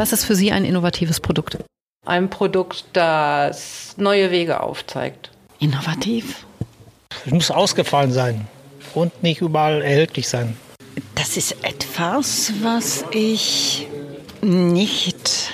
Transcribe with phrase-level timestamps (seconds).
[0.00, 1.58] Was ist für Sie ein innovatives Produkt?
[2.06, 5.30] Ein Produkt, das neue Wege aufzeigt.
[5.58, 6.46] Innovativ?
[7.26, 8.48] Es muss ausgefallen sein
[8.94, 10.56] und nicht überall erhältlich sein.
[11.16, 13.88] Das ist etwas, was ich
[14.40, 15.52] nicht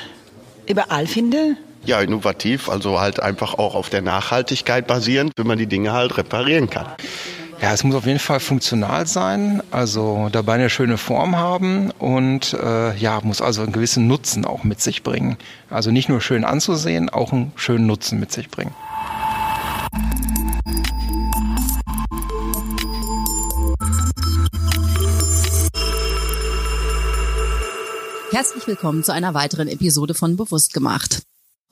[0.69, 1.57] überall finde.
[1.85, 6.17] Ja, innovativ, also halt einfach auch auf der Nachhaltigkeit basierend, wenn man die Dinge halt
[6.19, 6.87] reparieren kann.
[7.61, 12.53] Ja, es muss auf jeden Fall funktional sein, also dabei eine schöne Form haben und
[12.53, 15.39] äh, ja, muss also einen gewissen Nutzen auch mit sich bringen.
[15.71, 18.75] Also nicht nur schön anzusehen, auch einen schönen Nutzen mit sich bringen.
[28.33, 31.23] Herzlich willkommen zu einer weiteren Episode von Bewusst gemacht.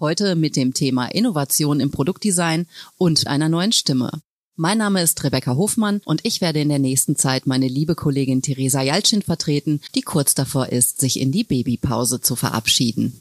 [0.00, 4.22] Heute mit dem Thema Innovation im Produktdesign und einer neuen Stimme.
[4.56, 8.40] Mein Name ist Rebecca Hofmann und ich werde in der nächsten Zeit meine liebe Kollegin
[8.40, 13.20] Theresa Jalcin vertreten, die kurz davor ist, sich in die Babypause zu verabschieden.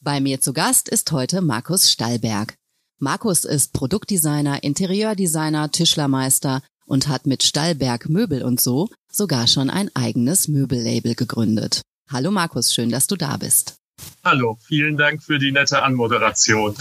[0.00, 2.56] Bei mir zu Gast ist heute Markus Stallberg.
[2.98, 9.94] Markus ist Produktdesigner, Interieurdesigner, Tischlermeister und hat mit Stallberg Möbel und so sogar schon ein
[9.94, 11.82] eigenes Möbellabel gegründet.
[12.10, 13.76] Hallo Markus, schön, dass du da bist.
[14.24, 16.74] Hallo, vielen Dank für die nette Anmoderation.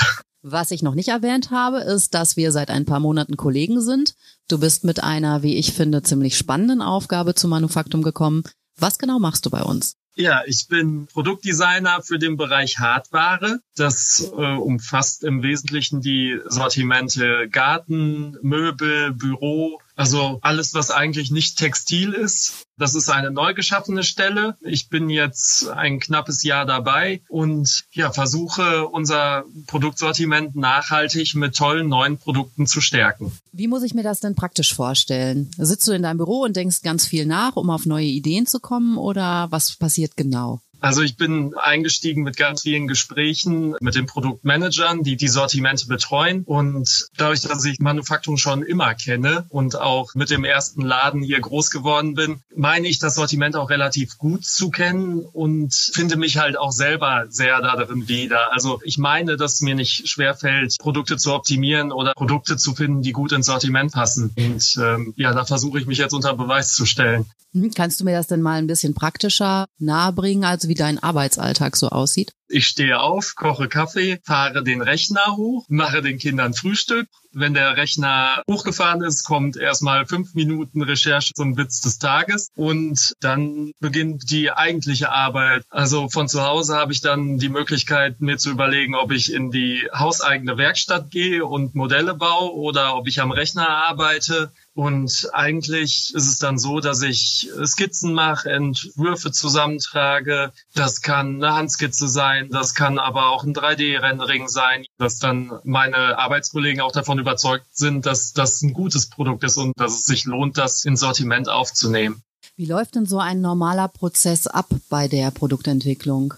[0.50, 4.16] Was ich noch nicht erwähnt habe, ist, dass wir seit ein paar Monaten Kollegen sind.
[4.48, 8.44] Du bist mit einer, wie ich finde, ziemlich spannenden Aufgabe zu Manufaktum gekommen.
[8.78, 9.98] Was genau machst du bei uns?
[10.16, 13.60] Ja, ich bin Produktdesigner für den Bereich Hardware.
[13.76, 21.58] Das äh, umfasst im Wesentlichen die Sortimente Garten, Möbel, Büro, also alles, was eigentlich nicht
[21.58, 22.68] Textil ist.
[22.78, 24.56] Das ist eine neu geschaffene Stelle.
[24.62, 31.90] Ich bin jetzt ein knappes Jahr dabei und ja, versuche unser Produktsortiment nachhaltig mit tollen
[31.90, 33.32] neuen Produkten zu stärken.
[33.52, 35.50] Wie muss ich mir das denn praktisch vorstellen?
[35.58, 38.60] Sitzt du in deinem Büro und denkst ganz viel nach, um auf neue Ideen zu
[38.60, 40.62] kommen oder was passiert genau?
[40.80, 46.44] Also ich bin eingestiegen mit ganz vielen Gesprächen mit den Produktmanagern, die die Sortimente betreuen.
[46.44, 51.40] Und dadurch, dass ich Manufaktum schon immer kenne und auch mit dem ersten Laden hier
[51.40, 56.38] groß geworden bin, meine ich das Sortiment auch relativ gut zu kennen und finde mich
[56.38, 58.54] halt auch selber sehr darin wieder.
[58.54, 63.02] Also ich meine, dass es mir nicht schwerfällt, Produkte zu optimieren oder Produkte zu finden,
[63.02, 64.34] die gut ins Sortiment passen.
[64.38, 67.26] Und ähm, ja, da versuche ich mich jetzt unter Beweis zu stellen.
[67.54, 71.76] Hm, kannst du mir das denn mal ein bisschen praktischer nahebringen, also wie dein Arbeitsalltag
[71.76, 72.34] so aussieht?
[72.48, 77.08] Ich stehe auf, koche Kaffee, fahre den Rechner hoch, mache den Kindern Frühstück.
[77.40, 83.14] Wenn der Rechner hochgefahren ist, kommt erstmal fünf Minuten Recherche zum Witz des Tages und
[83.20, 85.64] dann beginnt die eigentliche Arbeit.
[85.70, 89.52] Also von zu Hause habe ich dann die Möglichkeit, mir zu überlegen, ob ich in
[89.52, 94.52] die hauseigene Werkstatt gehe und Modelle baue oder ob ich am Rechner arbeite.
[94.74, 100.52] Und eigentlich ist es dann so, dass ich Skizzen mache, Entwürfe zusammentrage.
[100.76, 106.20] Das kann eine Handskizze sein, das kann aber auch ein 3D-Rendering sein, dass dann meine
[106.20, 110.24] Arbeitskollegen auch davon überzeugt sind, dass das ein gutes Produkt ist und dass es sich
[110.24, 112.24] lohnt, das ins Sortiment aufzunehmen.
[112.56, 116.34] Wie läuft denn so ein normaler Prozess ab bei der Produktentwicklung?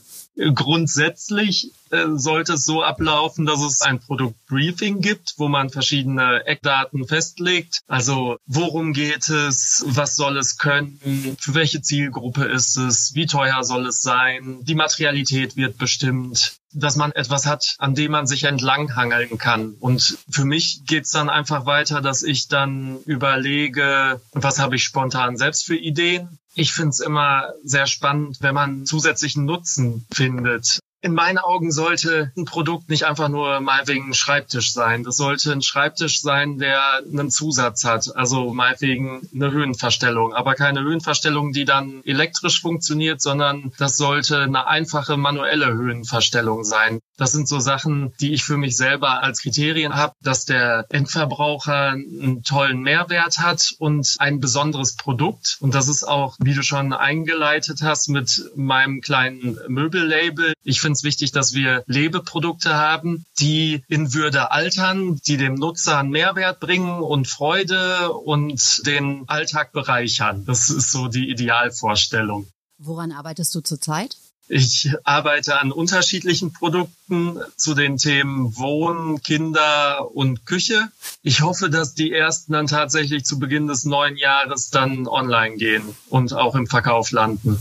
[0.55, 7.05] Grundsätzlich äh, sollte es so ablaufen, dass es ein Produktbriefing gibt, wo man verschiedene Eckdaten
[7.07, 7.81] festlegt.
[7.87, 13.63] Also worum geht es, was soll es können, für welche Zielgruppe ist es, wie teuer
[13.63, 18.43] soll es sein, die Materialität wird bestimmt dass man etwas hat, an dem man sich
[18.43, 19.75] entlanghangeln kann.
[19.79, 25.37] Und für mich geht's dann einfach weiter, dass ich dann überlege, was habe ich spontan
[25.37, 26.39] selbst für Ideen.
[26.53, 32.31] Ich finde es immer sehr spannend, wenn man zusätzlichen Nutzen findet in meinen Augen sollte
[32.37, 35.03] ein Produkt nicht einfach nur meinetwegen ein Schreibtisch sein.
[35.03, 38.15] Das sollte ein Schreibtisch sein, der einen Zusatz hat.
[38.15, 40.33] Also meinetwegen eine Höhenverstellung.
[40.33, 46.99] Aber keine Höhenverstellung, die dann elektrisch funktioniert, sondern das sollte eine einfache manuelle Höhenverstellung sein.
[47.19, 51.89] Das sind so Sachen, die ich für mich selber als Kriterien habe, dass der Endverbraucher
[51.91, 55.57] einen tollen Mehrwert hat und ein besonderes Produkt.
[55.59, 60.53] Und das ist auch, wie du schon eingeleitet hast, mit meinem kleinen Möbellabel.
[60.63, 65.97] Ich finde es wichtig, dass wir Lebeprodukte haben, die in Würde altern, die dem Nutzer
[65.97, 70.45] einen Mehrwert bringen und Freude und den Alltag bereichern.
[70.45, 72.47] Das ist so die Idealvorstellung.
[72.77, 74.15] Woran arbeitest du zurzeit?
[74.51, 80.89] Ich arbeite an unterschiedlichen Produkten zu den Themen Wohnen, Kinder und Küche.
[81.21, 85.83] Ich hoffe, dass die ersten dann tatsächlich zu Beginn des neuen Jahres dann online gehen
[86.09, 87.59] und auch im Verkauf landen.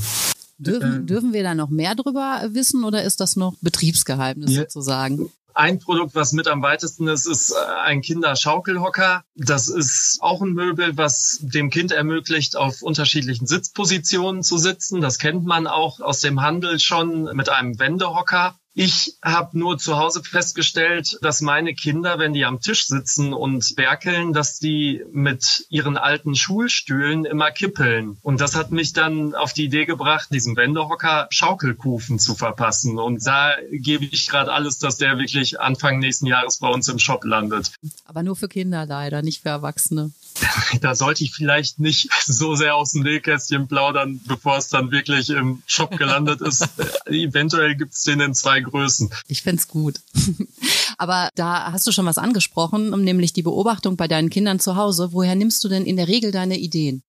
[0.56, 4.62] Dürfen, dürfen wir da noch mehr drüber wissen oder ist das noch Betriebsgeheimnis ja.
[4.62, 5.31] sozusagen?
[5.58, 9.25] Ein Produkt, was mit am weitesten ist, ist äh, ein Kinderschaukelhocker.
[9.34, 15.00] Das ist auch ein Möbel, was dem Kind ermöglicht, auf unterschiedlichen Sitzpositionen zu sitzen.
[15.00, 18.56] Das kennt man auch aus dem Handel schon mit einem Wendehocker.
[18.80, 23.76] Ich habe nur zu Hause festgestellt, dass meine Kinder, wenn die am Tisch sitzen und
[23.76, 28.19] werkeln, dass die mit ihren alten Schulstühlen immer kippeln.
[28.22, 33.00] Und das hat mich dann auf die Idee gebracht, diesem Wendehocker Schaukelkufen zu verpassen.
[33.00, 37.00] Und da gebe ich gerade alles, dass der wirklich Anfang nächsten Jahres bei uns im
[37.00, 37.72] Shop landet.
[38.04, 40.12] Aber nur für Kinder leider, nicht für Erwachsene.
[40.81, 45.31] Da sollte ich vielleicht nicht so sehr aus dem Nähkästchen plaudern, bevor es dann wirklich
[45.31, 46.69] im Shop gelandet ist.
[47.06, 49.11] Eventuell gibt es den in zwei Größen.
[49.26, 50.00] Ich find's gut.
[50.99, 55.12] Aber da hast du schon was angesprochen, nämlich die Beobachtung bei deinen Kindern zu Hause.
[55.12, 57.02] Woher nimmst du denn in der Regel deine Ideen?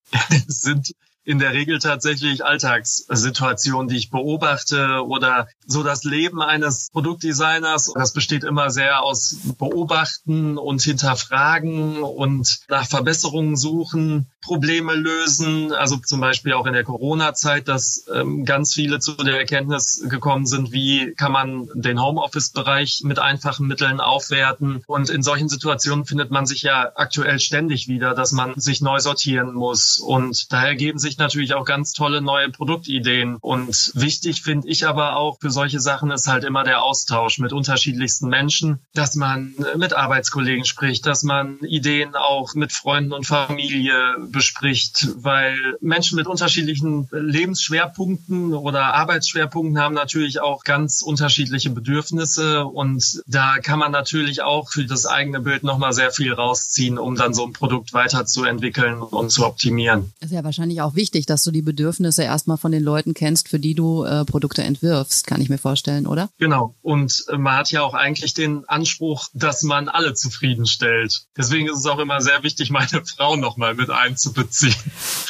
[0.47, 0.93] sind
[1.29, 7.93] in der Regel tatsächlich Alltagssituationen, die ich beobachte oder so das Leben eines Produktdesigners.
[7.93, 15.71] Das besteht immer sehr aus Beobachten und Hinterfragen und nach Verbesserungen suchen, Probleme lösen.
[15.71, 20.47] Also zum Beispiel auch in der Corona-Zeit, dass ähm, ganz viele zu der Erkenntnis gekommen
[20.47, 24.81] sind, wie kann man den Homeoffice-Bereich mit einfachen Mitteln aufwerten.
[24.87, 28.99] Und in solchen Situationen findet man sich ja aktuell ständig wieder, dass man sich neu
[28.99, 29.99] sortieren muss.
[29.99, 33.37] Und daher geben sich natürlich auch ganz tolle neue Produktideen.
[33.39, 37.53] Und wichtig finde ich aber auch für solche Sachen ist halt immer der Austausch mit
[37.53, 44.15] unterschiedlichsten Menschen, dass man mit Arbeitskollegen spricht, dass man Ideen auch mit Freunden und Familie
[44.19, 53.21] bespricht, weil Menschen mit unterschiedlichen Lebensschwerpunkten oder Arbeitsschwerpunkten haben natürlich auch ganz unterschiedliche Bedürfnisse und
[53.27, 57.33] da kann man natürlich auch für das eigene Bild nochmal sehr viel rausziehen, um dann
[57.33, 60.13] so ein Produkt weiterzuentwickeln und zu optimieren.
[60.19, 63.47] Das ist ja wahrscheinlich auch wichtig, dass du die Bedürfnisse erstmal von den Leuten kennst,
[63.47, 66.29] für die du äh, Produkte entwirfst, kann ich mir vorstellen, oder?
[66.37, 66.75] Genau.
[66.81, 71.21] Und äh, man hat ja auch eigentlich den Anspruch, dass man alle zufriedenstellt.
[71.37, 74.75] Deswegen ist es auch immer sehr wichtig, meine Frau nochmal mit einzubeziehen.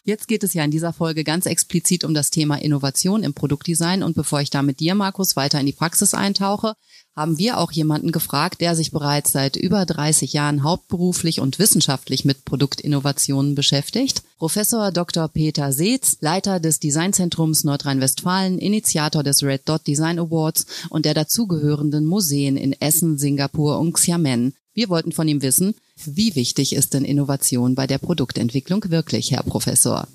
[0.03, 4.01] Jetzt geht es ja in dieser Folge ganz explizit um das Thema Innovation im Produktdesign.
[4.01, 6.73] Und bevor ich da mit dir, Markus, weiter in die Praxis eintauche,
[7.19, 12.23] haben wir auch jemanden gefragt, der sich bereits seit über 30 Jahren hauptberuflich und wissenschaftlich
[12.23, 14.23] mit Produktinnovationen beschäftigt.
[14.37, 15.27] Professor Dr.
[15.27, 22.05] Peter Seetz, Leiter des Designzentrums Nordrhein-Westfalen, Initiator des Red Dot Design Awards und der dazugehörenden
[22.05, 24.53] Museen in Essen, Singapur und Xiamen.
[24.73, 25.75] Wir wollten von ihm wissen,
[26.05, 30.07] wie wichtig ist denn Innovation bei der Produktentwicklung wirklich, Herr Professor?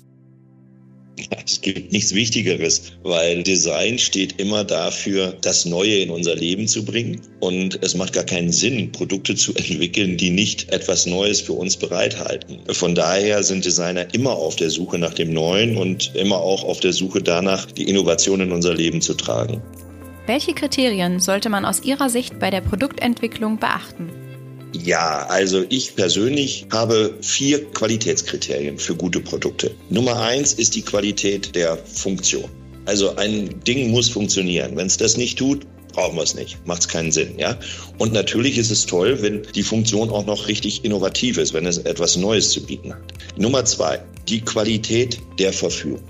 [1.45, 6.83] Es gibt nichts Wichtigeres, weil Design steht immer dafür, das Neue in unser Leben zu
[6.83, 7.21] bringen.
[7.39, 11.77] Und es macht gar keinen Sinn, Produkte zu entwickeln, die nicht etwas Neues für uns
[11.77, 12.59] bereithalten.
[12.71, 16.79] Von daher sind Designer immer auf der Suche nach dem Neuen und immer auch auf
[16.79, 19.61] der Suche danach, die Innovation in unser Leben zu tragen.
[20.27, 24.24] Welche Kriterien sollte man aus Ihrer Sicht bei der Produktentwicklung beachten?
[24.73, 29.71] Ja, also ich persönlich habe vier Qualitätskriterien für gute Produkte.
[29.89, 32.49] Nummer eins ist die Qualität der Funktion.
[32.85, 34.75] Also ein Ding muss funktionieren.
[34.75, 36.57] Wenn es das nicht tut, brauchen wir es nicht.
[36.67, 37.57] Macht es keinen Sinn, ja.
[37.97, 41.77] Und natürlich ist es toll, wenn die Funktion auch noch richtig innovativ ist, wenn es
[41.79, 43.13] etwas Neues zu bieten hat.
[43.37, 46.03] Nummer zwei, die Qualität der Verführung.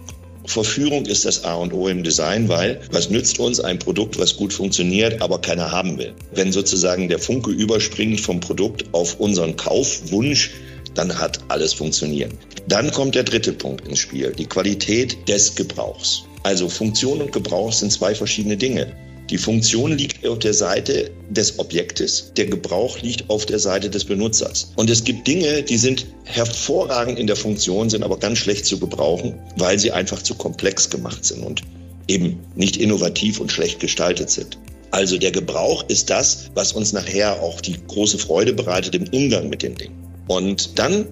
[0.48, 4.38] Verführung ist das A und O im Design, weil was nützt uns ein Produkt, was
[4.38, 6.14] gut funktioniert, aber keiner haben will?
[6.34, 10.52] Wenn sozusagen der Funke überspringt vom Produkt auf unseren Kaufwunsch,
[10.94, 12.32] dann hat alles funktioniert.
[12.68, 16.24] Dann kommt der dritte Punkt ins Spiel, die Qualität des Gebrauchs.
[16.44, 18.96] Also Funktion und Gebrauch sind zwei verschiedene Dinge.
[19.32, 24.06] Die Funktion liegt auf der Seite des Objektes, der Gebrauch liegt auf der Seite des
[24.06, 24.72] Benutzers.
[24.76, 28.80] Und es gibt Dinge, die sind hervorragend in der Funktion, sind aber ganz schlecht zu
[28.80, 31.64] gebrauchen, weil sie einfach zu komplex gemacht sind und
[32.08, 34.60] eben nicht innovativ und schlecht gestaltet sind.
[34.92, 39.50] Also der Gebrauch ist das, was uns nachher auch die große Freude bereitet im Umgang
[39.50, 39.96] mit den Dingen.
[40.28, 41.08] Und dann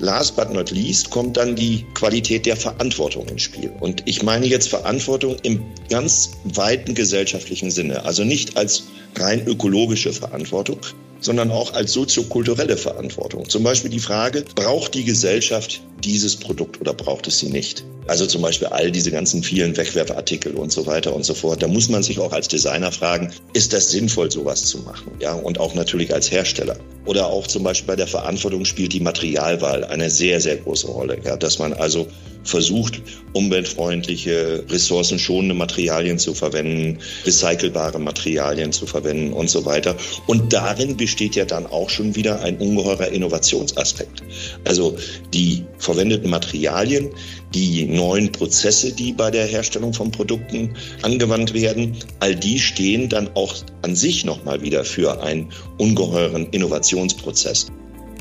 [0.00, 3.72] Last but not least kommt dann die Qualität der Verantwortung ins Spiel.
[3.80, 8.04] Und ich meine jetzt Verantwortung im ganz weiten gesellschaftlichen Sinne.
[8.04, 8.84] Also nicht als
[9.16, 10.78] rein ökologische Verantwortung,
[11.20, 13.48] sondern auch als soziokulturelle Verantwortung.
[13.48, 17.84] Zum Beispiel die Frage, braucht die Gesellschaft dieses Produkt oder braucht es sie nicht?
[18.08, 21.62] Also zum Beispiel all diese ganzen vielen Wegwerfartikel und so weiter und so fort.
[21.62, 25.12] Da muss man sich auch als Designer fragen, ist das sinnvoll, sowas zu machen?
[25.20, 26.76] Ja, und auch natürlich als Hersteller.
[27.04, 31.18] Oder auch zum Beispiel bei der Verantwortung spielt die Materialwahl eine sehr, sehr große Rolle.
[31.24, 32.08] Ja, dass man also
[32.44, 39.96] versucht, umweltfreundliche, ressourcenschonende Materialien zu verwenden, recycelbare Materialien zu verwenden und so weiter.
[40.26, 44.22] Und darin besteht ja dann auch schon wieder ein ungeheurer Innovationsaspekt.
[44.64, 44.96] Also
[45.34, 47.10] die verwendeten Materialien,
[47.54, 53.28] die neuen Prozesse, die bei der Herstellung von Produkten angewandt werden, all die stehen dann
[53.34, 57.66] auch an sich nochmal wieder für einen ungeheuren Innovationsprozess.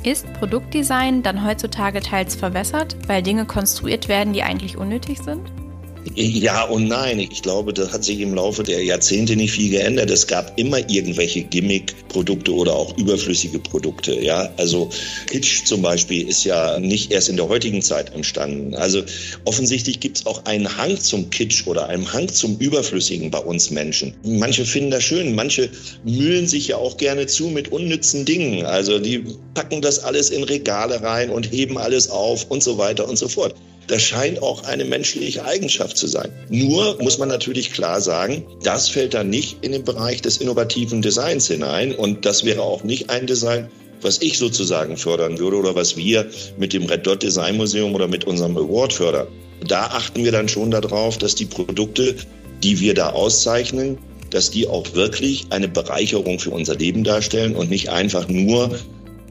[0.04, 5.42] Ist Produktdesign dann heutzutage teils verwässert, weil Dinge konstruiert werden, die eigentlich unnötig sind?
[6.16, 7.20] Ja und nein.
[7.20, 10.10] Ich glaube, das hat sich im Laufe der Jahrzehnte nicht viel geändert.
[10.10, 14.20] Es gab immer irgendwelche Gimmick-Produkte oder auch überflüssige Produkte.
[14.20, 14.90] Ja, also
[15.28, 18.76] Kitsch zum Beispiel ist ja nicht erst in der heutigen Zeit entstanden.
[18.76, 19.04] Also
[19.46, 23.72] offensichtlich gibt es auch einen Hang zum Kitsch oder einen Hang zum Überflüssigen bei uns
[23.72, 24.16] Menschen.
[24.24, 25.70] Manche finden das schön, manche
[26.04, 28.66] mühlen sich ja auch gerne zu mit unnützen Dingen.
[28.66, 29.24] Also die
[29.54, 33.28] packen das alles in Regale rein und heben alles auf und so weiter und so
[33.28, 33.56] fort.
[33.88, 36.32] Das scheint auch eine menschliche Eigenschaft zu sein.
[36.50, 41.02] Nur muss man natürlich klar sagen, das fällt dann nicht in den Bereich des innovativen
[41.02, 41.96] Designs hinein.
[41.96, 43.70] Und das wäre auch nicht ein Design,
[44.02, 48.08] was ich sozusagen fördern würde oder was wir mit dem Red Dot Design Museum oder
[48.08, 49.28] mit unserem Award fördern.
[49.66, 52.16] Da achten wir dann schon darauf, dass die Produkte,
[52.64, 53.98] die wir da auszeichnen,
[54.30, 58.78] dass die auch wirklich eine Bereicherung für unser Leben darstellen und nicht einfach nur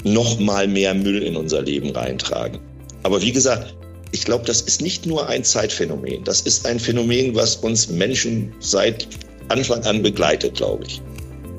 [0.04, 2.60] noch mal mehr Müll in unser Leben reintragen.
[3.02, 3.74] Aber wie gesagt,
[4.16, 6.24] ich glaube, das ist nicht nur ein Zeitphänomen.
[6.24, 9.06] Das ist ein Phänomen, was uns Menschen seit
[9.48, 11.02] Anfang an begleitet, glaube ich.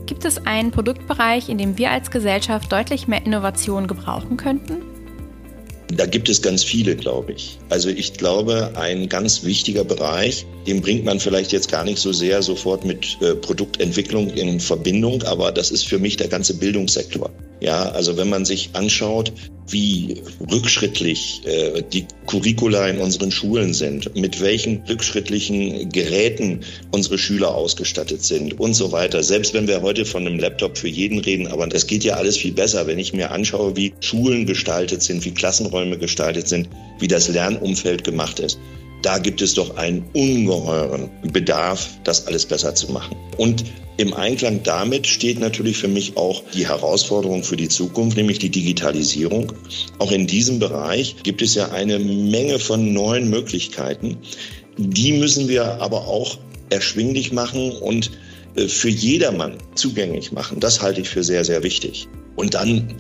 [0.08, 4.82] Gibt es einen Produktbereich, in dem wir als Gesellschaft deutlich mehr Innovation gebrauchen könnten?
[5.94, 7.60] Da gibt es ganz viele, glaube ich.
[7.70, 12.12] Also ich glaube, ein ganz wichtiger Bereich, den bringt man vielleicht jetzt gar nicht so
[12.12, 17.30] sehr sofort mit äh, Produktentwicklung in Verbindung, aber das ist für mich der ganze Bildungssektor.
[17.60, 19.34] Ja, also wenn man sich anschaut,
[19.70, 26.62] wie rückschrittlich äh, die Curricula in unseren Schulen sind, mit welchen rückschrittlichen Geräten
[26.92, 29.24] unsere Schüler ausgestattet sind und so weiter.
[29.24, 32.38] Selbst wenn wir heute von einem Laptop für jeden reden, aber das geht ja alles
[32.38, 37.08] viel besser, wenn ich mir anschaue, wie Schulen gestaltet sind, wie Klassenräume gestaltet sind, wie
[37.08, 38.60] das Lernumfeld gemacht ist.
[39.08, 43.16] Da gibt es doch einen ungeheuren Bedarf, das alles besser zu machen.
[43.38, 43.64] Und
[43.96, 48.50] im Einklang damit steht natürlich für mich auch die Herausforderung für die Zukunft, nämlich die
[48.50, 49.54] Digitalisierung.
[50.00, 54.18] Auch in diesem Bereich gibt es ja eine Menge von neuen Möglichkeiten.
[54.78, 56.38] Die müssen wir aber auch
[56.70, 58.12] erschwinglich machen und
[58.58, 60.60] äh, für jedermann zugänglich machen.
[60.60, 62.10] Das halte ich für sehr, sehr wichtig.
[62.36, 62.94] Und dann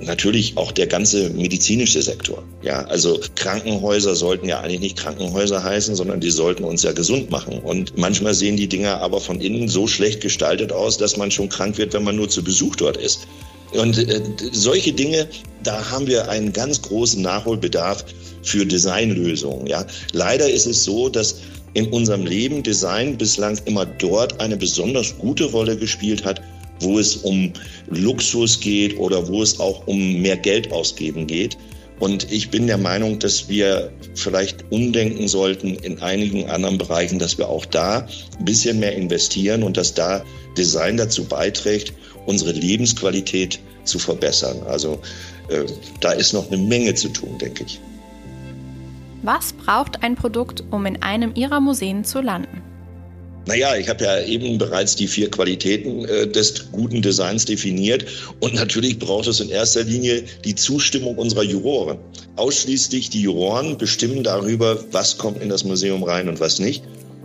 [0.00, 2.42] natürlich auch der ganze medizinische Sektor.
[2.62, 7.30] Ja, also Krankenhäuser sollten ja eigentlich nicht Krankenhäuser heißen, sondern die sollten uns ja gesund
[7.30, 7.58] machen.
[7.60, 11.48] Und manchmal sehen die Dinger aber von innen so schlecht gestaltet aus, dass man schon
[11.48, 13.26] krank wird, wenn man nur zu Besuch dort ist.
[13.72, 14.20] Und äh,
[14.52, 15.28] solche Dinge,
[15.62, 18.04] da haben wir einen ganz großen Nachholbedarf
[18.42, 19.66] für Designlösungen.
[19.66, 21.36] Ja, leider ist es so, dass
[21.74, 26.42] in unserem Leben Design bislang immer dort eine besonders gute Rolle gespielt hat,
[26.80, 27.52] wo es um
[27.88, 31.56] Luxus geht oder wo es auch um mehr Geld ausgeben geht.
[32.00, 37.36] Und ich bin der Meinung, dass wir vielleicht umdenken sollten in einigen anderen Bereichen, dass
[37.36, 38.08] wir auch da
[38.38, 40.24] ein bisschen mehr investieren und dass da
[40.56, 41.92] Design dazu beiträgt,
[42.24, 44.62] unsere Lebensqualität zu verbessern.
[44.66, 44.98] Also
[45.48, 45.64] äh,
[46.00, 47.78] da ist noch eine Menge zu tun, denke ich.
[49.22, 52.62] Was braucht ein Produkt, um in einem Ihrer Museen zu landen?
[53.46, 58.04] Naja, ich habe ja eben bereits die vier Qualitäten äh, des guten Designs definiert.
[58.40, 61.98] Und natürlich braucht es in erster Linie die Zustimmung unserer Juroren.
[62.36, 66.82] Ausschließlich die Juroren bestimmen darüber, was kommt in das Museum rein und was nicht.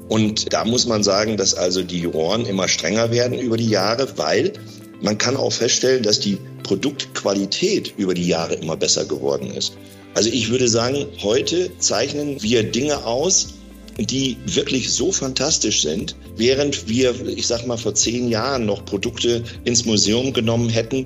[0.07, 4.07] Und da muss man sagen, dass also die Juroren immer strenger werden über die Jahre,
[4.17, 4.53] weil
[5.01, 9.73] man kann auch feststellen, dass die Produktqualität über die Jahre immer besser geworden ist.
[10.13, 13.55] Also ich würde sagen, heute zeichnen wir Dinge aus,
[13.97, 19.43] die wirklich so fantastisch sind, während wir, ich sag mal, vor zehn Jahren noch Produkte
[19.63, 21.05] ins Museum genommen hätten,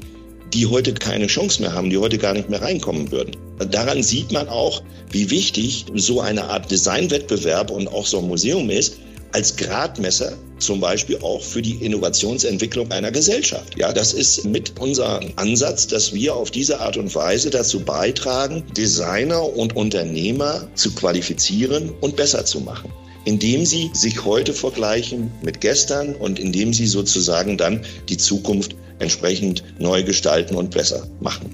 [0.54, 3.36] die heute keine Chance mehr haben, die heute gar nicht mehr reinkommen würden.
[3.72, 4.82] Daran sieht man auch,
[5.12, 8.98] wie wichtig so eine Art Designwettbewerb und auch so ein Museum ist,
[9.32, 13.78] als Gradmesser zum Beispiel auch für die Innovationsentwicklung einer Gesellschaft.
[13.78, 18.64] Ja, das ist mit unser Ansatz, dass wir auf diese Art und Weise dazu beitragen,
[18.76, 22.92] Designer und Unternehmer zu qualifizieren und besser zu machen
[23.26, 29.64] indem sie sich heute vergleichen mit gestern und indem sie sozusagen dann die Zukunft entsprechend
[29.78, 31.52] neu gestalten und besser machen.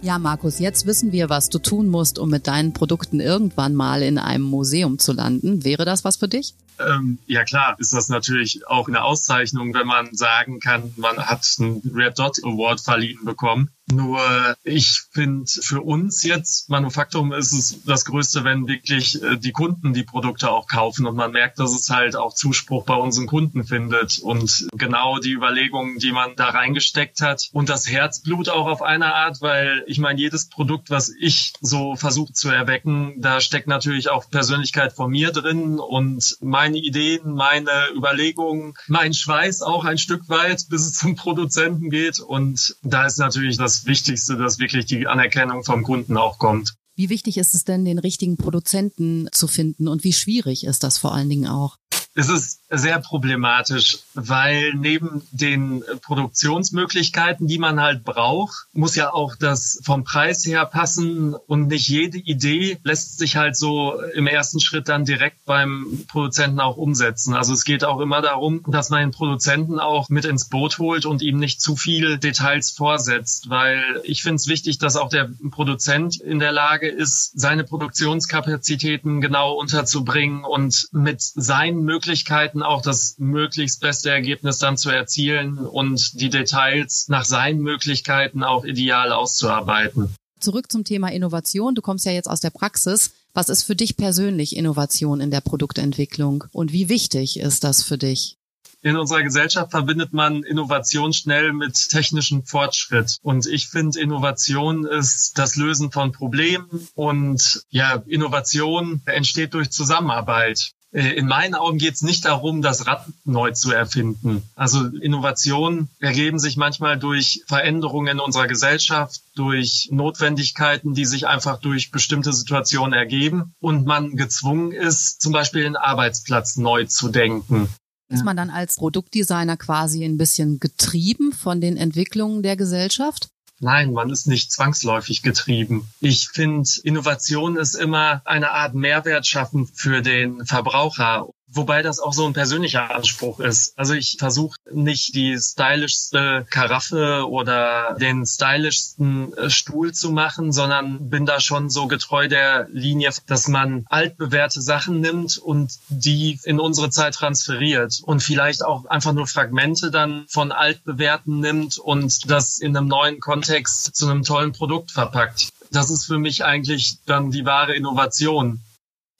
[0.00, 4.02] Ja, Markus, jetzt wissen wir, was du tun musst, um mit deinen Produkten irgendwann mal
[4.02, 5.64] in einem Museum zu landen.
[5.64, 6.54] Wäre das was für dich?
[6.78, 11.44] Ähm, ja klar, ist das natürlich auch eine Auszeichnung, wenn man sagen kann, man hat
[11.58, 13.70] einen Red Dot Award verliehen bekommen.
[13.92, 14.20] Nur
[14.64, 19.94] ich finde für uns jetzt, Manufaktum ist es das Größte, wenn wirklich äh, die Kunden
[19.94, 23.64] die Produkte auch kaufen und man merkt, dass es halt auch Zuspruch bei unseren Kunden
[23.64, 24.18] findet.
[24.18, 27.48] Und genau die Überlegungen, die man da reingesteckt hat.
[27.52, 31.96] Und das Herzblut auch auf eine Art, weil ich meine, jedes Produkt, was ich so
[31.96, 35.78] versuche zu erwecken, da steckt natürlich auch Persönlichkeit von mir drin.
[35.78, 41.90] Und meine Ideen, meine Überlegungen, mein Schweiß auch ein Stück weit, bis es zum Produzenten
[41.90, 42.20] geht.
[42.20, 46.74] Und da ist natürlich das Wichtigste, dass wirklich die Anerkennung vom Kunden auch kommt.
[46.96, 50.98] Wie wichtig ist es denn, den richtigen Produzenten zu finden und wie schwierig ist das
[50.98, 51.76] vor allen Dingen auch?
[52.14, 59.36] Es ist sehr problematisch, weil neben den Produktionsmöglichkeiten, die man halt braucht, muss ja auch
[59.36, 64.60] das vom Preis her passen und nicht jede Idee lässt sich halt so im ersten
[64.60, 67.34] Schritt dann direkt beim Produzenten auch umsetzen.
[67.34, 71.06] Also es geht auch immer darum, dass man den Produzenten auch mit ins Boot holt
[71.06, 75.30] und ihm nicht zu viel Details vorsetzt, weil ich finde es wichtig, dass auch der
[75.50, 82.82] Produzent in der Lage ist, seine Produktionskapazitäten genau unterzubringen und mit seinen Möglichkeiten Möglichkeiten auch
[82.82, 89.12] das möglichst beste Ergebnis dann zu erzielen und die Details nach seinen Möglichkeiten auch ideal
[89.12, 90.14] auszuarbeiten.
[90.40, 91.74] Zurück zum Thema Innovation.
[91.74, 93.10] Du kommst ja jetzt aus der Praxis.
[93.34, 97.98] Was ist für dich persönlich Innovation in der Produktentwicklung und wie wichtig ist das für
[97.98, 98.36] dich?
[98.80, 103.16] In unserer Gesellschaft verbindet man Innovation schnell mit technischem Fortschritt.
[103.22, 110.74] Und ich finde, Innovation ist das Lösen von Problemen und ja, Innovation entsteht durch Zusammenarbeit.
[110.92, 114.42] Äh, in meinen Augen geht es nicht darum, das Rad neu zu erfinden.
[114.54, 121.60] Also Innovationen ergeben sich manchmal durch Veränderungen in unserer Gesellschaft, durch Notwendigkeiten, die sich einfach
[121.60, 127.68] durch bestimmte Situationen ergeben und man gezwungen ist, zum Beispiel den Arbeitsplatz neu zu denken.
[128.10, 133.28] Ist man dann als Produktdesigner quasi ein bisschen getrieben von den Entwicklungen der Gesellschaft?
[133.60, 135.88] Nein, man ist nicht zwangsläufig getrieben.
[136.00, 141.28] Ich finde, Innovation ist immer eine Art Mehrwert schaffen für den Verbraucher.
[141.50, 143.78] Wobei das auch so ein persönlicher Anspruch ist.
[143.78, 151.08] Also ich versuche nicht die stylischste Karaffe oder den stylischsten äh, Stuhl zu machen, sondern
[151.08, 156.60] bin da schon so getreu der Linie, dass man altbewährte Sachen nimmt und die in
[156.60, 162.58] unsere Zeit transferiert und vielleicht auch einfach nur Fragmente dann von altbewährten nimmt und das
[162.58, 165.48] in einem neuen Kontext zu einem tollen Produkt verpackt.
[165.70, 168.60] Das ist für mich eigentlich dann die wahre Innovation.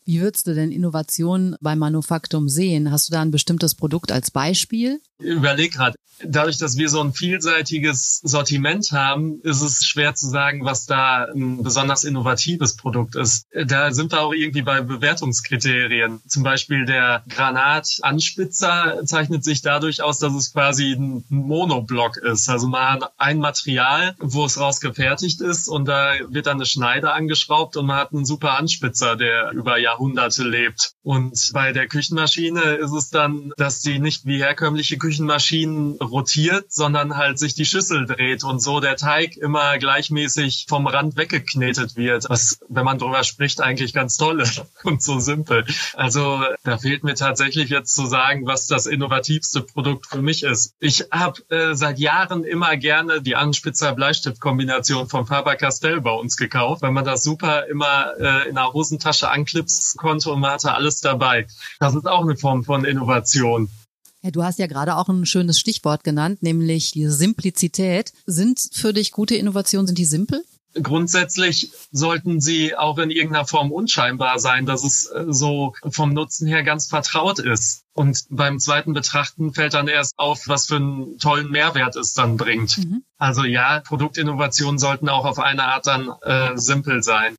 [0.09, 2.91] Wie würdest du denn Innovation bei Manufaktum sehen?
[2.91, 5.03] Hast du da ein bestimmtes Produkt als Beispiel?
[5.19, 10.65] Überleg gerade, dadurch, dass wir so ein vielseitiges Sortiment haben, ist es schwer zu sagen,
[10.65, 13.47] was da ein besonders innovatives Produkt ist.
[13.53, 16.21] Da sind wir auch irgendwie bei Bewertungskriterien.
[16.27, 22.49] Zum Beispiel der Granatanspitzer zeichnet sich dadurch aus, dass es quasi ein Monoblock ist.
[22.49, 27.13] Also man hat ein Material, wo es rausgefertigt ist und da wird dann eine Schneide
[27.13, 30.93] angeschraubt und man hat einen super Anspitzer, der über Jahrhunderte lebt.
[31.03, 37.17] Und bei der Küchenmaschine ist es dann, dass sie nicht wie herkömmliche Küchenmaschinen rotiert, sondern
[37.17, 42.29] halt sich die Schüssel dreht und so der Teig immer gleichmäßig vom Rand weggeknetet wird,
[42.29, 45.65] was, wenn man drüber spricht, eigentlich ganz toll ist und so simpel.
[45.95, 50.75] Also da fehlt mir tatsächlich jetzt zu sagen, was das innovativste Produkt für mich ist.
[50.79, 56.83] Ich habe äh, seit Jahren immer gerne die Anspitzer Bleistift-Kombination von Faber-Castell bei uns gekauft,
[56.83, 61.01] weil man das super immer äh, in der Hosentasche anklipsen konnte und man hatte alles
[61.01, 61.47] dabei.
[61.81, 63.71] Das ist auch eine Form von Innovation.
[64.23, 68.13] Ja, du hast ja gerade auch ein schönes Stichwort genannt, nämlich die Simplizität.
[68.27, 70.43] Sind für dich gute Innovationen, sind die simpel?
[70.75, 76.47] Grundsätzlich sollten sie auch in irgendeiner Form unscheinbar sein, dass es äh, so vom Nutzen
[76.47, 77.85] her ganz vertraut ist.
[77.95, 82.37] Und beim zweiten Betrachten fällt dann erst auf, was für einen tollen Mehrwert es dann
[82.37, 82.79] bringt.
[82.79, 83.03] Mhm.
[83.17, 87.35] Also ja, Produktinnovationen sollten auch auf eine Art dann äh, simpel sein.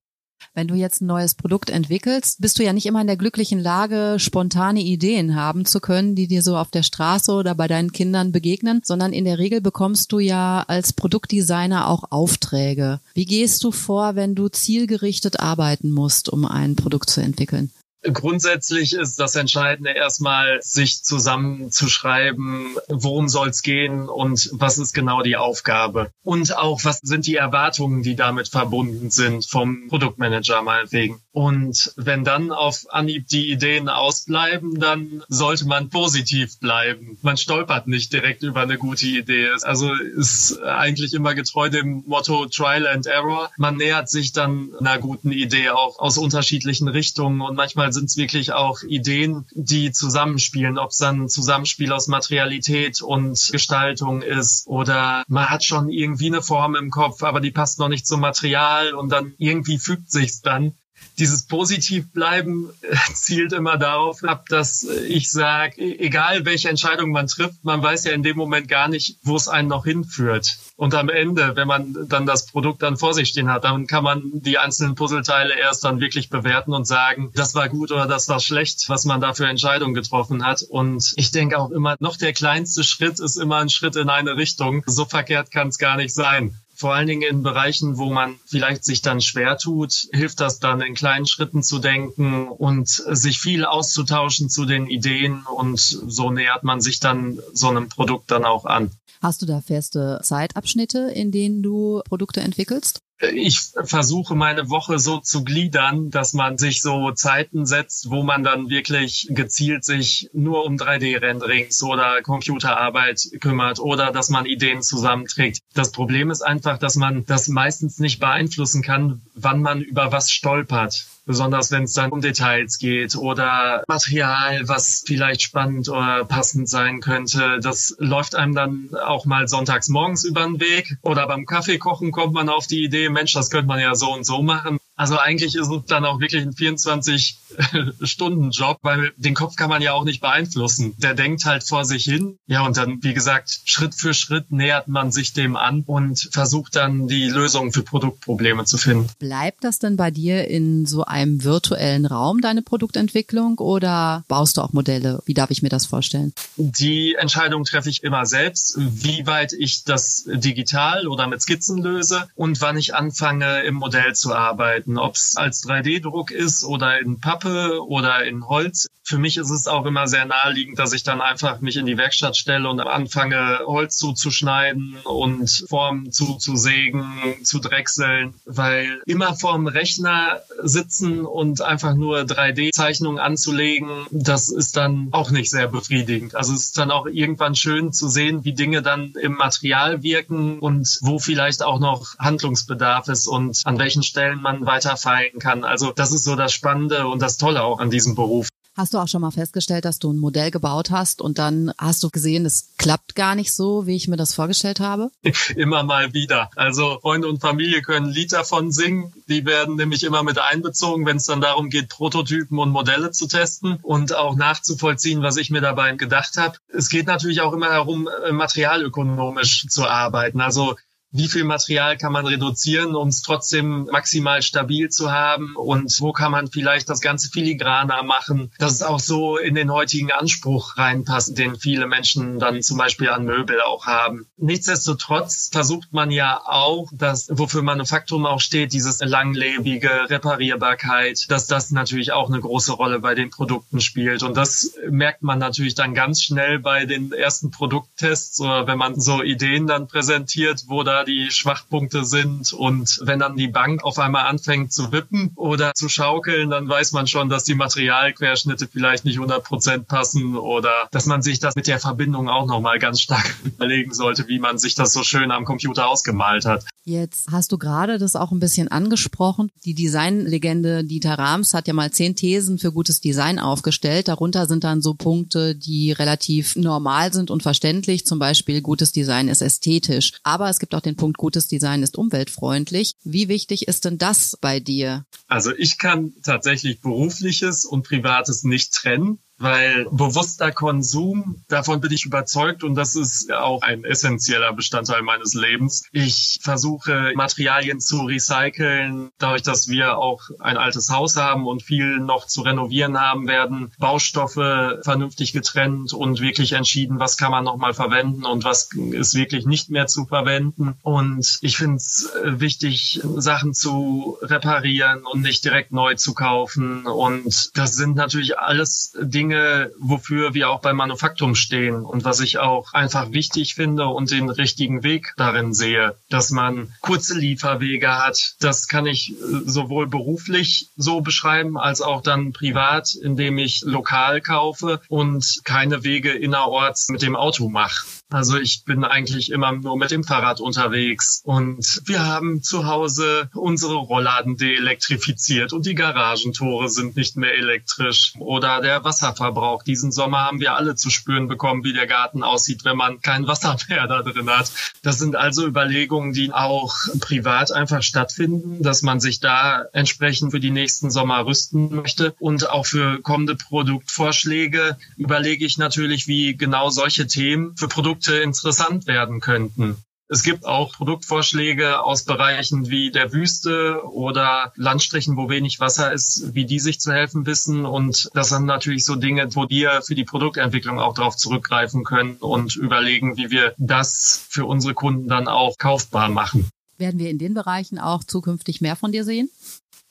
[0.54, 3.60] Wenn du jetzt ein neues Produkt entwickelst, bist du ja nicht immer in der glücklichen
[3.60, 7.92] Lage, spontane Ideen haben zu können, die dir so auf der Straße oder bei deinen
[7.92, 13.00] Kindern begegnen, sondern in der Regel bekommst du ja als Produktdesigner auch Aufträge.
[13.14, 17.72] Wie gehst du vor, wenn du zielgerichtet arbeiten musst, um ein Produkt zu entwickeln?
[18.02, 25.22] Grundsätzlich ist das Entscheidende erstmal, sich zusammenzuschreiben, worum soll es gehen und was ist genau
[25.22, 26.12] die Aufgabe.
[26.24, 31.20] Und auch, was sind die Erwartungen, die damit verbunden sind vom Produktmanager meinetwegen.
[31.32, 37.18] Und wenn dann auf Anhieb die Ideen ausbleiben, dann sollte man positiv bleiben.
[37.22, 39.50] Man stolpert nicht direkt über eine gute Idee.
[39.64, 43.52] Also ist eigentlich immer getreu dem Motto Trial and Error.
[43.58, 48.10] Man nähert sich dann einer guten Idee auch aus unterschiedlichen Richtungen und manchmal manchmal sind
[48.10, 54.22] es wirklich auch Ideen, die zusammenspielen, ob es dann ein Zusammenspiel aus Materialität und Gestaltung
[54.22, 58.06] ist oder man hat schon irgendwie eine Form im Kopf, aber die passt noch nicht
[58.06, 60.74] zum Material und dann irgendwie fügt sich's dann
[61.20, 67.64] dieses Positivbleiben äh, zielt immer darauf ab, dass ich sage, egal welche Entscheidung man trifft,
[67.64, 70.58] man weiß ja in dem Moment gar nicht, wo es einen noch hinführt.
[70.78, 74.04] Und am Ende, wenn man dann das Produkt dann vor sich stehen hat, dann kann
[74.04, 78.30] man die einzelnen Puzzleteile erst dann wirklich bewerten und sagen, das war gut oder das
[78.30, 80.62] war schlecht, was man da für Entscheidungen getroffen hat.
[80.62, 84.38] Und ich denke auch immer, noch der kleinste Schritt ist immer ein Schritt in eine
[84.38, 84.84] Richtung.
[84.86, 88.86] So verkehrt kann es gar nicht sein vor allen Dingen in Bereichen, wo man vielleicht
[88.86, 93.66] sich dann schwer tut, hilft das dann in kleinen Schritten zu denken und sich viel
[93.66, 98.64] auszutauschen zu den Ideen und so nähert man sich dann so einem Produkt dann auch
[98.64, 98.92] an.
[99.22, 103.02] Hast du da feste Zeitabschnitte, in denen du Produkte entwickelst?
[103.22, 108.44] Ich versuche meine Woche so zu gliedern, dass man sich so Zeiten setzt, wo man
[108.44, 115.60] dann wirklich gezielt sich nur um 3D-Renderings oder Computerarbeit kümmert oder dass man Ideen zusammenträgt.
[115.74, 120.32] Das Problem ist einfach, dass man das meistens nicht beeinflussen kann, wann man über was
[120.32, 126.68] stolpert besonders wenn es dann um Details geht oder Material, was vielleicht spannend oder passend
[126.68, 127.60] sein könnte.
[127.62, 132.34] Das läuft einem dann auch mal sonntags morgens über den Weg oder beim Kaffeekochen kommt
[132.34, 134.79] man auf die Idee, Mensch, das könnte man ja so und so machen.
[135.00, 139.94] Also eigentlich ist es dann auch wirklich ein 24-Stunden-Job, weil den Kopf kann man ja
[139.94, 140.94] auch nicht beeinflussen.
[140.98, 142.38] Der denkt halt vor sich hin.
[142.48, 146.76] Ja, und dann, wie gesagt, Schritt für Schritt nähert man sich dem an und versucht
[146.76, 149.08] dann die Lösungen für Produktprobleme zu finden.
[149.20, 154.62] Bleibt das denn bei dir in so einem virtuellen Raum, deine Produktentwicklung, oder baust du
[154.62, 155.22] auch Modelle?
[155.24, 156.34] Wie darf ich mir das vorstellen?
[156.58, 162.28] Die Entscheidung treffe ich immer selbst, wie weit ich das digital oder mit Skizzen löse
[162.36, 167.00] und wann ich anfange, im Modell zu arbeiten gestalten, ob es als 3D-Druck ist oder
[167.00, 168.88] in Pappe oder in Holz.
[169.04, 171.98] Für mich ist es auch immer sehr naheliegend, dass ich dann einfach mich in die
[171.98, 177.12] Werkstatt stelle und anfange, Holz zuzuschneiden und Formen zuzusägen,
[177.44, 185.10] zu drechseln, weil immer vorm Rechner sitzen und einfach nur 3D-Zeichnungen anzulegen, das ist dann
[185.12, 186.36] auch nicht sehr befriedigend.
[186.36, 190.60] Also es ist dann auch irgendwann schön zu sehen, wie Dinge dann im Material wirken
[190.60, 195.64] und wo vielleicht auch noch Handlungsbedarf ist und an welchen Stellen man weiter weiterfallen kann.
[195.64, 198.48] Also das ist so das Spannende und das Tolle auch an diesem Beruf.
[198.78, 202.02] Hast du auch schon mal festgestellt, dass du ein Modell gebaut hast und dann hast
[202.02, 205.12] du gesehen, es klappt gar nicht so, wie ich mir das vorgestellt habe?
[205.58, 206.50] immer mal wieder.
[206.56, 209.12] Also Freunde und Familie können ein Lied davon singen.
[209.28, 213.28] Die werden nämlich immer mit einbezogen, wenn es dann darum geht, Prototypen und Modelle zu
[213.28, 216.58] testen und auch nachzuvollziehen, was ich mir dabei gedacht habe.
[216.70, 220.40] Es geht natürlich auch immer darum, äh, materialökonomisch zu arbeiten.
[220.40, 220.76] Also
[221.12, 226.14] wie viel Material kann man reduzieren, um es trotzdem maximal stabil zu haben und wo
[226.14, 230.78] kann man vielleicht das Ganze filigraner machen, dass es auch so in den heutigen Anspruch
[230.78, 234.28] reinpasst, den viele Menschen dann zum Beispiel an Möbel auch haben.
[234.38, 241.72] Nichtsdestotrotz versucht man ja auch, dass, wofür Manufaktum auch steht, dieses langlebige Reparierbarkeit, dass das
[241.72, 245.96] natürlich auch eine große Rolle bei den Produkten spielt und das merkt man natürlich dann
[245.96, 250.99] ganz schnell bei den ersten Produkttests oder wenn man so Ideen dann präsentiert, wo da
[251.04, 252.54] die Schwachpunkte sind.
[252.54, 256.92] Und wenn dann die Bank auf einmal anfängt zu wippen oder zu schaukeln, dann weiß
[256.92, 261.56] man schon, dass die Materialquerschnitte vielleicht nicht 100 Prozent passen oder dass man sich das
[261.56, 265.32] mit der Verbindung auch nochmal ganz stark überlegen sollte, wie man sich das so schön
[265.32, 266.66] am Computer ausgemalt hat.
[266.86, 269.52] Jetzt hast du gerade das auch ein bisschen angesprochen.
[269.64, 274.08] Die Designlegende Dieter Rams hat ja mal zehn Thesen für gutes Design aufgestellt.
[274.08, 278.08] Darunter sind dann so Punkte, die relativ normal sind und verständlich.
[278.08, 280.14] Zum Beispiel gutes Design ist ästhetisch.
[280.24, 282.94] Aber es gibt auch den Punkt, gutes Design ist umweltfreundlich.
[283.04, 285.06] Wie wichtig ist denn das bei dir?
[285.28, 292.06] Also ich kann tatsächlich berufliches und privates nicht trennen weil bewusster Konsum, davon bin ich
[292.06, 295.84] überzeugt und das ist auch ein essentieller Bestandteil meines Lebens.
[295.92, 302.00] Ich versuche Materialien zu recyceln, dadurch, dass wir auch ein altes Haus haben und viel
[302.00, 307.74] noch zu renovieren haben, werden Baustoffe vernünftig getrennt und wirklich entschieden, was kann man nochmal
[307.74, 310.76] verwenden und was ist wirklich nicht mehr zu verwenden.
[310.82, 316.86] Und ich finde es wichtig, Sachen zu reparieren und nicht direkt neu zu kaufen.
[316.86, 322.38] Und das sind natürlich alles Dinge, wofür wir auch beim Manufaktum stehen und was ich
[322.40, 328.36] auch einfach wichtig finde und den richtigen Weg darin sehe, dass man kurze Lieferwege hat.
[328.40, 329.16] Das kann ich
[329.46, 336.12] sowohl beruflich so beschreiben als auch dann privat, indem ich lokal kaufe und keine Wege
[336.12, 337.86] innerorts mit dem Auto mache.
[338.12, 343.30] Also ich bin eigentlich immer nur mit dem Fahrrad unterwegs und wir haben zu Hause
[343.36, 349.62] unsere Rollladen deelektrifiziert und die Garagentore sind nicht mehr elektrisch oder der Wasserverbrauch.
[349.62, 353.28] Diesen Sommer haben wir alle zu spüren bekommen, wie der Garten aussieht, wenn man kein
[353.28, 354.52] Wasser mehr da drin hat.
[354.82, 360.40] Das sind also Überlegungen, die auch privat einfach stattfinden, dass man sich da entsprechend für
[360.40, 366.72] die nächsten Sommer rüsten möchte und auch für kommende Produktvorschläge überlege ich natürlich, wie genau
[366.72, 369.78] solche Themen für Produkte Produkte interessant werden könnten.
[370.12, 376.34] Es gibt auch Produktvorschläge aus Bereichen wie der Wüste oder Landstrichen, wo wenig Wasser ist,
[376.34, 377.66] wie die sich zu helfen wissen.
[377.66, 382.16] Und das sind natürlich so Dinge, wo wir für die Produktentwicklung auch darauf zurückgreifen können
[382.16, 386.50] und überlegen, wie wir das für unsere Kunden dann auch kaufbar machen.
[386.80, 389.30] Werden wir in den Bereichen auch zukünftig mehr von dir sehen?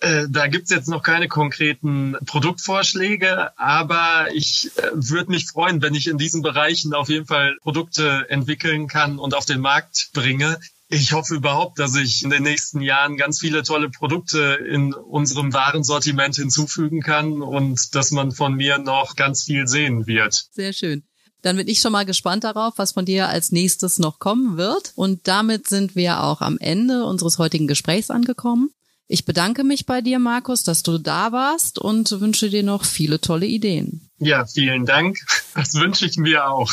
[0.01, 5.95] Äh, da gibt's jetzt noch keine konkreten Produktvorschläge, aber ich äh, würde mich freuen, wenn
[5.95, 10.61] ich in diesen Bereichen auf jeden Fall Produkte entwickeln kann und auf den Markt bringe.
[10.89, 15.53] Ich hoffe überhaupt, dass ich in den nächsten Jahren ganz viele tolle Produkte in unserem
[15.53, 20.47] Warensortiment hinzufügen kann und dass man von mir noch ganz viel sehen wird.
[20.53, 21.03] Sehr schön.
[21.43, 24.93] Dann bin ich schon mal gespannt darauf, was von dir als nächstes noch kommen wird.
[24.97, 28.71] Und damit sind wir auch am Ende unseres heutigen Gesprächs angekommen.
[29.11, 33.23] Ich bedanke mich bei dir, Markus, dass du da warst und wünsche dir noch viele
[33.23, 34.03] tolle Ideen.
[34.19, 35.17] Ja, vielen Dank.
[35.55, 36.71] Das wünsche ich mir auch.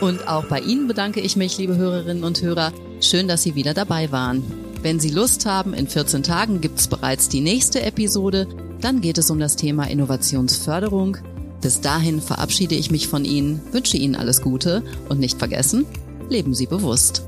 [0.00, 2.72] Und auch bei Ihnen bedanke ich mich, liebe Hörerinnen und Hörer.
[3.02, 4.42] Schön, dass Sie wieder dabei waren.
[4.80, 8.48] Wenn Sie Lust haben, in 14 Tagen gibt es bereits die nächste Episode.
[8.80, 11.18] Dann geht es um das Thema Innovationsförderung.
[11.60, 15.86] Bis dahin verabschiede ich mich von Ihnen, wünsche Ihnen alles Gute und nicht vergessen,
[16.28, 17.24] leben Sie bewusst.